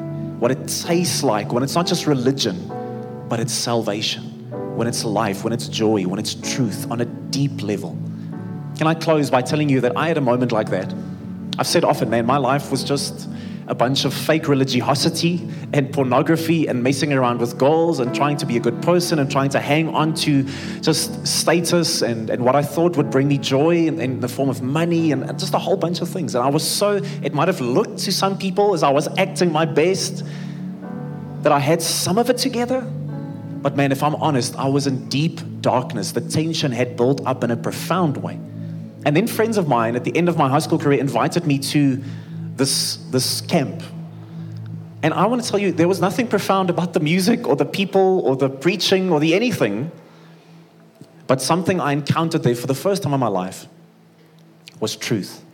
[0.40, 2.56] what it tastes like, when it's not just religion,
[3.28, 4.24] but it's salvation,
[4.76, 7.96] when it's life, when it's joy, when it's truth on a deep level.
[8.76, 10.92] Can I close by telling you that I had a moment like that?
[11.58, 13.28] I've said often, man, my life was just
[13.66, 18.46] a bunch of fake religiosity and pornography and messing around with goals and trying to
[18.46, 20.42] be a good person and trying to hang on to
[20.80, 24.48] just status and, and what I thought would bring me joy in, in the form
[24.48, 26.34] of money and just a whole bunch of things.
[26.34, 29.52] And I was so, it might have looked to some people as I was acting
[29.52, 30.24] my best
[31.42, 32.80] that I had some of it together.
[32.80, 36.12] But man, if I'm honest, I was in deep darkness.
[36.12, 38.38] The tension had built up in a profound way.
[39.04, 41.58] And then friends of mine at the end of my high school career invited me
[41.58, 42.02] to
[42.56, 43.82] this, this camp.
[45.02, 47.64] And I want to tell you, there was nothing profound about the music or the
[47.64, 49.92] people or the preaching or the anything.
[51.26, 53.66] But something I encountered there for the first time in my life
[54.80, 55.44] was truth.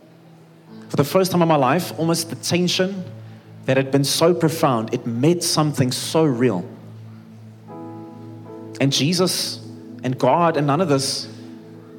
[0.89, 3.03] For the first time in my life, almost the tension
[3.65, 6.65] that had been so profound, it met something so real.
[8.79, 9.59] And Jesus
[10.03, 11.27] and God and none of this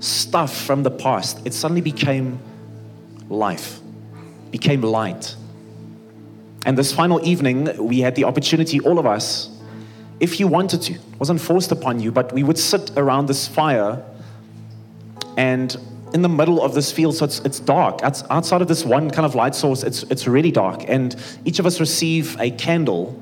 [0.00, 2.38] stuff from the past, it suddenly became
[3.28, 3.80] life,
[4.50, 5.36] became light.
[6.64, 9.50] And this final evening, we had the opportunity, all of us,
[10.18, 14.02] if you wanted to, wasn't forced upon you, but we would sit around this fire
[15.36, 15.76] and
[16.14, 18.00] in the middle of this field, so it's, it's dark.
[18.02, 20.84] outside of this one kind of light source, it's, it's really dark.
[20.88, 23.20] And each of us receive a candle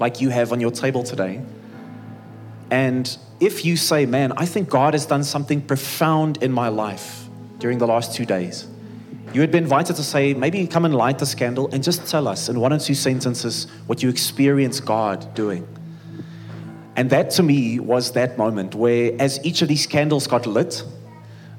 [0.00, 1.40] like you have on your table today.
[2.70, 7.28] And if you say, Man, I think God has done something profound in my life
[7.58, 8.66] during the last two days,
[9.32, 12.26] you would be invited to say, maybe come and light this candle and just tell
[12.26, 15.66] us in one or two sentences what you experience God doing.
[16.96, 20.82] And that to me was that moment where, as each of these candles got lit,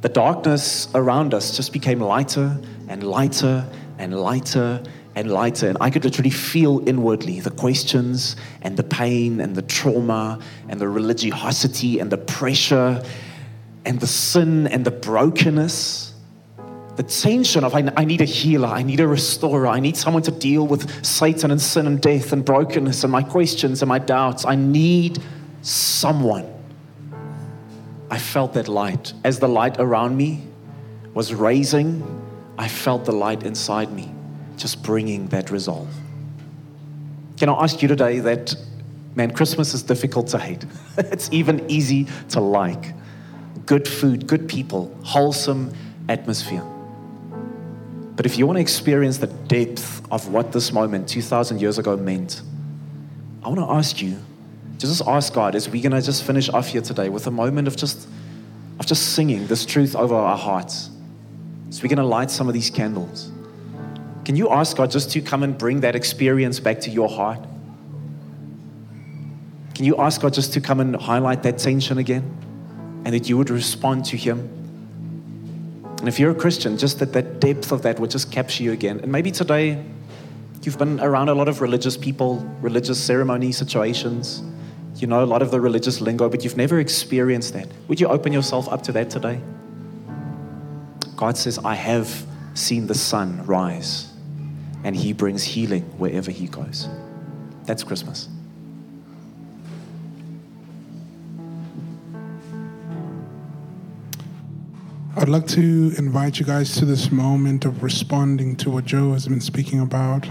[0.02, 4.82] the darkness around us just became lighter and lighter and lighter
[5.18, 5.68] and lighter.
[5.68, 10.40] And I could literally feel inwardly the questions and the pain and the trauma
[10.70, 13.04] and the religiosity and the pressure
[13.84, 16.14] and the sin and the brokenness.
[16.98, 20.22] The tension of, I, I need a healer, I need a restorer, I need someone
[20.22, 24.00] to deal with Satan and sin and death and brokenness and my questions and my
[24.00, 24.46] doubts.
[24.46, 25.20] I need
[25.64, 26.48] someone
[28.12, 29.14] I felt that light.
[29.24, 30.44] As the light around me
[31.16, 32.04] was raising,
[32.60, 34.14] I felt the light inside me
[34.58, 35.88] just bringing that resolve.
[37.38, 38.56] Can I ask you today that,
[39.16, 40.66] man, Christmas is difficult to hate?
[40.98, 42.94] it's even easy to like.
[43.66, 45.74] Good food, good people, wholesome
[46.10, 46.64] atmosphere.
[48.16, 51.96] But if you want to experience the depth of what this moment 2,000 years ago
[51.96, 52.42] meant,
[53.44, 54.18] I want to ask you,
[54.80, 57.68] just ask God, is we're going to just finish off here today with a moment
[57.68, 58.08] of just,
[58.80, 60.90] of just singing this truth over our hearts?
[61.70, 63.32] So we're going to light some of these candles.
[64.28, 67.40] Can you ask God just to come and bring that experience back to your heart?
[69.74, 72.26] Can you ask God just to come and highlight that tension again?
[73.06, 74.40] And that you would respond to Him?
[76.00, 78.74] And if you're a Christian, just that that depth of that would just capture you
[78.74, 79.00] again.
[79.00, 79.82] And maybe today
[80.62, 84.44] you've been around a lot of religious people, religious ceremony situations.
[84.96, 87.70] You know a lot of the religious lingo, but you've never experienced that.
[87.88, 89.40] Would you open yourself up to that today?
[91.16, 92.26] God says, I have
[92.56, 94.16] seen the sun rise
[94.88, 96.88] and He brings healing wherever He goes.
[97.66, 98.30] That's Christmas.
[105.18, 109.28] I'd like to invite you guys to this moment of responding to what Joe has
[109.28, 110.26] been speaking about.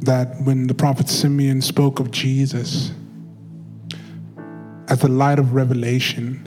[0.00, 2.92] That when the prophet Simeon spoke of Jesus
[4.88, 6.46] as the light of revelation,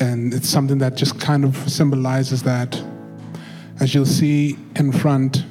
[0.00, 2.82] and it's something that just kind of symbolizes that
[3.80, 5.44] as you'll see in front,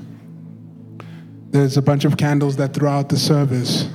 [1.52, 3.88] there's a bunch of candles that throughout the service,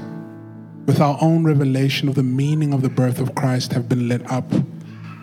[0.86, 4.28] with our own revelation of the meaning of the birth of Christ, have been lit
[4.30, 4.50] up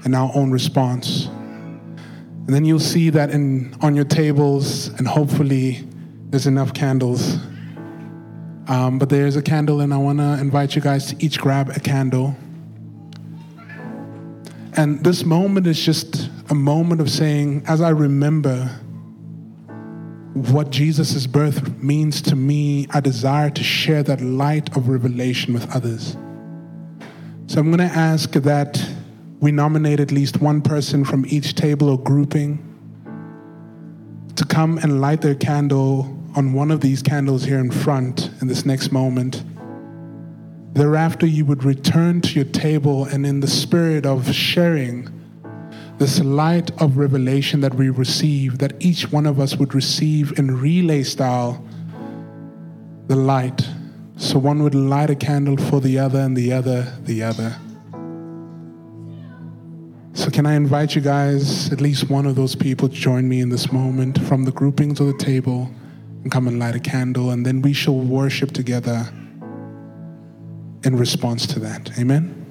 [0.06, 1.26] in our own response.
[1.26, 5.88] And then you'll see that in, on your tables, and hopefully
[6.30, 7.38] there's enough candles.
[8.68, 11.70] Um, but there's a candle, and I want to invite you guys to each grab
[11.70, 12.36] a candle.
[14.78, 18.80] And this moment is just a moment of saying, as I remember
[20.34, 25.74] what Jesus' birth means to me, I desire to share that light of revelation with
[25.76, 26.16] others.
[27.48, 28.80] So I'm going to ask that
[29.40, 32.66] we nominate at least one person from each table or grouping
[34.36, 38.48] to come and light their candle on one of these candles here in front in
[38.48, 39.44] this next moment.
[40.74, 45.10] Thereafter, you would return to your table and, in the spirit of sharing,
[46.00, 50.60] this light of revelation that we receive, that each one of us would receive in
[50.60, 51.64] relay style,
[53.08, 53.68] the light.
[54.16, 57.56] So one would light a candle for the other, and the other, the other.
[60.14, 63.40] So, can I invite you guys, at least one of those people, to join me
[63.40, 65.70] in this moment from the groupings of the table
[66.24, 69.08] and come and light a candle, and then we shall worship together
[70.84, 71.98] in response to that.
[71.98, 72.49] Amen.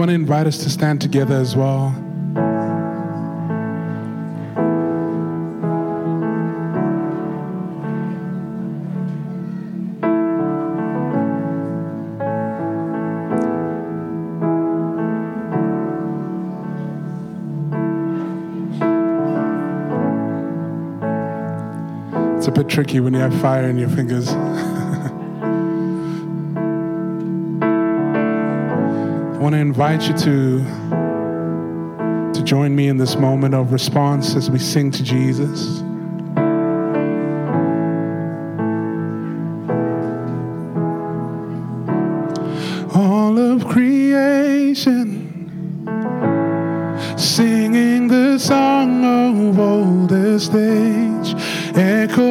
[0.00, 1.88] Want to invite us to stand together as well.
[22.38, 24.30] It's a bit tricky when you have fire in your fingers.
[29.50, 30.62] want to invite you to,
[32.32, 35.80] to join me in this moment of response as we sing to Jesus.
[42.94, 45.08] All of creation
[47.18, 49.90] singing the song of old.
[50.40, 51.34] stage,
[51.76, 52.29] echoing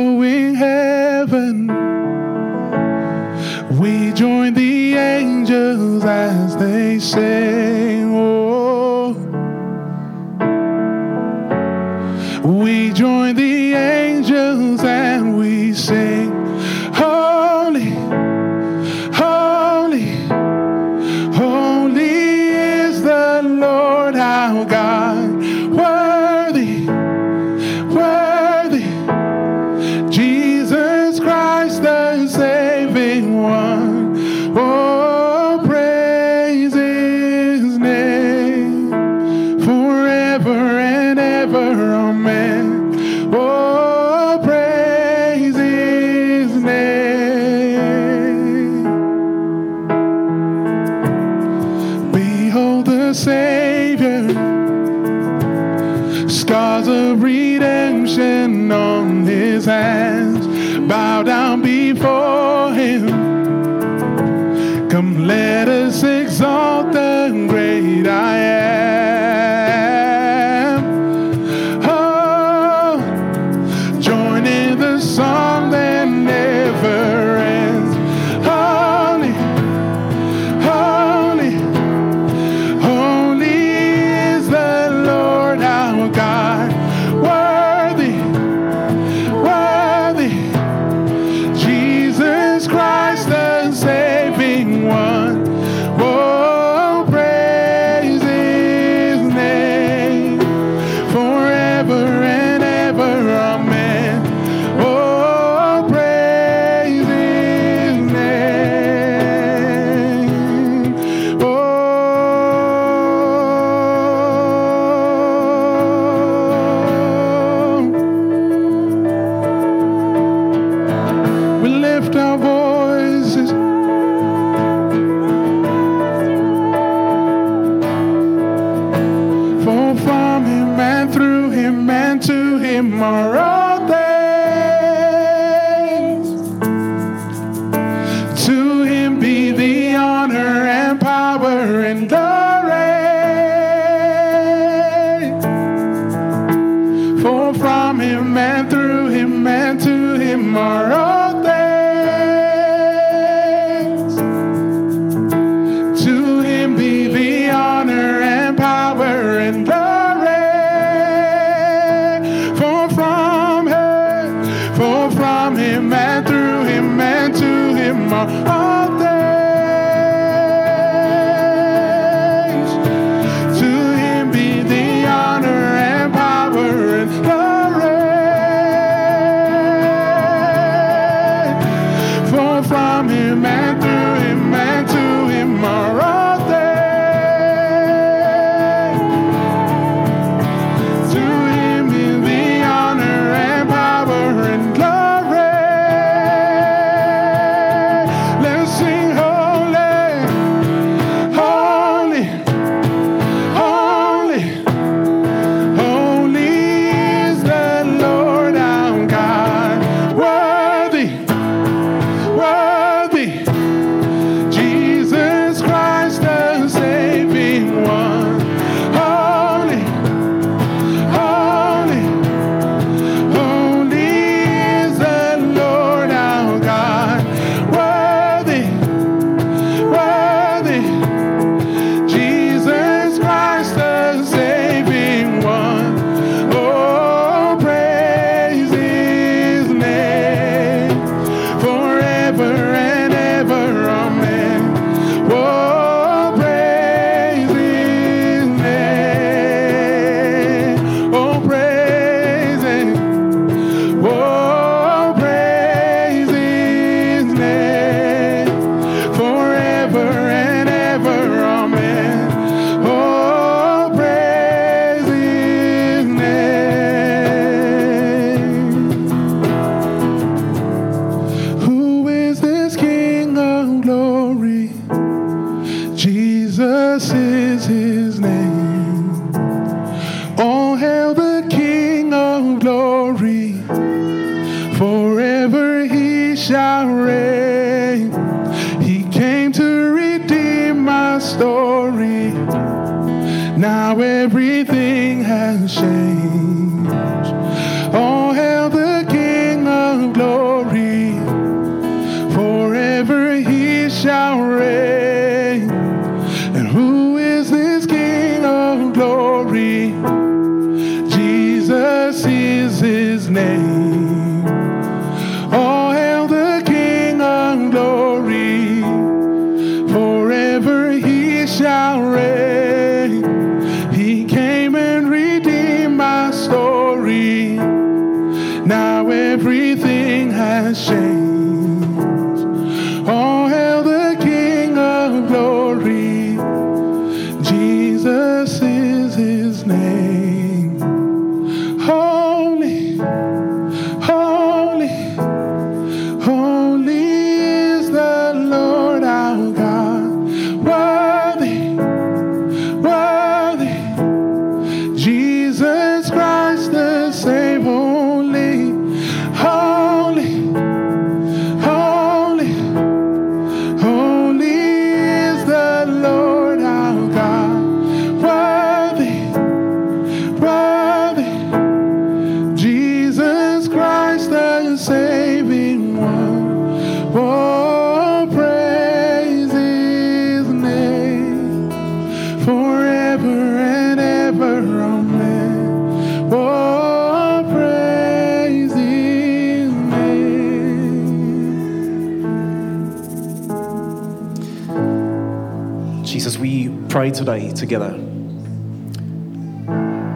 [397.60, 397.92] together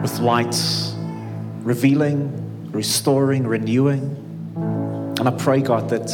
[0.00, 0.56] with light
[1.62, 4.02] revealing, restoring, renewing.
[5.18, 6.08] And I pray, God, that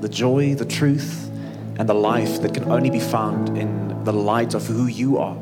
[0.00, 1.30] the joy, the truth,
[1.78, 5.36] and the life that can only be found in the light of who you are,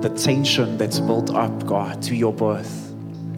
[0.00, 2.90] the tension that's built up, God, to your birth,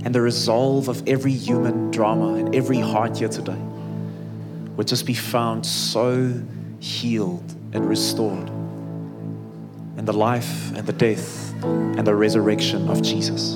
[0.04, 3.60] and the resolve of every human drama and every heart here today
[4.76, 6.32] would just be found so
[6.80, 8.49] healed and restored
[10.10, 13.54] the life and the death and the resurrection of Jesus.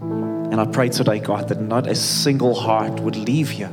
[0.00, 3.70] And I pray today, God, that not a single heart would leave here,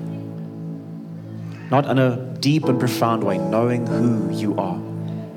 [1.71, 4.75] not in a deep and profound way, knowing who you are,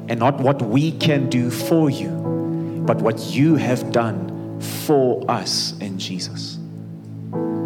[0.09, 2.11] and not what we can do for you,
[2.87, 6.59] but what you have done for us in Jesus.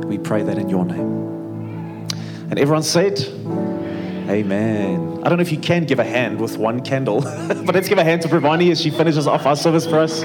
[0.07, 2.07] We pray that in your name.
[2.49, 3.19] And everyone said,
[4.29, 5.21] Amen.
[5.23, 7.21] I don't know if you can give a hand with one candle,
[7.67, 10.23] but let's give a hand to Pravani as she finishes off our service for us.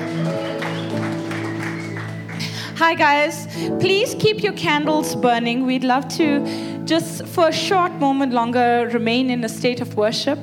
[2.79, 3.47] Hi, guys.
[3.81, 5.65] Please keep your candles burning.
[5.65, 6.45] We'd love to
[6.85, 10.39] just for a short moment longer remain in a state of worship.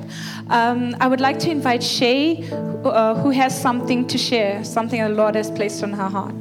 [0.48, 5.08] Um, I would like to invite Shay, uh, who has something to share, something the
[5.08, 6.34] Lord has placed on her heart.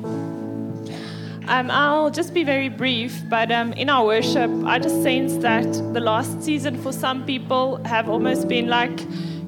[1.48, 5.72] Um, I'll just be very brief, but um, in our worship, I just sense that
[5.94, 9.00] the last season for some people have almost been like,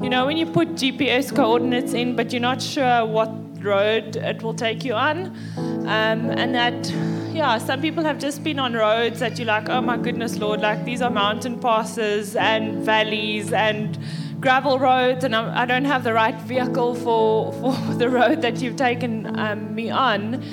[0.01, 3.31] you know, when you put GPS coordinates in, but you're not sure what
[3.63, 5.35] road it will take you on.
[5.57, 6.87] Um, and that,
[7.33, 10.61] yeah, some people have just been on roads that you're like, oh my goodness, Lord,
[10.61, 13.97] like these are mountain passes and valleys and
[14.39, 17.53] gravel roads, and I'm, don't have the right vehicle for,
[17.87, 20.43] for the road that you've taken um, me on.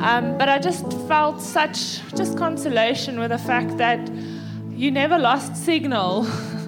[0.00, 4.00] Um, but I just felt such just consolation with the fact that
[4.70, 6.26] you never lost signal.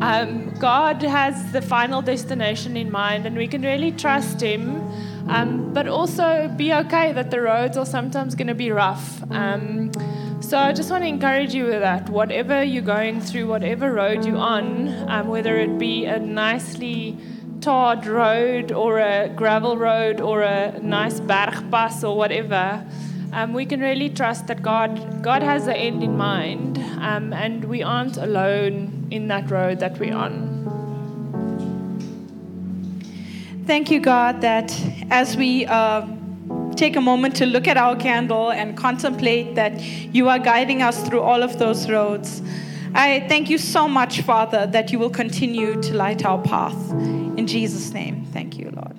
[0.00, 4.82] um, God has the final destination in mind, and we can really trust Him.
[5.28, 9.22] Um, but also be okay that the roads are sometimes going to be rough.
[9.30, 9.92] Um,
[10.40, 12.08] so I just want to encourage you with that.
[12.08, 17.18] Whatever you're going through, whatever road you're on, um, whether it be a nicely
[17.60, 22.84] tarred road or a gravel road or a nice bergpas or whatever,
[23.32, 27.64] um, we can really trust that God, God has the end in mind, um, and
[27.64, 30.48] we aren't alone in that road that we're on.
[33.66, 34.74] Thank you, God, that
[35.10, 36.06] as we uh,
[36.74, 41.06] take a moment to look at our candle and contemplate that you are guiding us
[41.06, 42.40] through all of those roads.
[42.94, 46.92] I thank you so much, Father, that you will continue to light our path.
[46.92, 48.97] In Jesus' name, thank you, Lord.